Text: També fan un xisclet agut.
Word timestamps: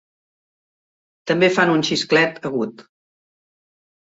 També 1.31 1.49
fan 1.57 1.73
un 1.75 1.85
xisclet 1.91 2.41
agut. 2.51 2.83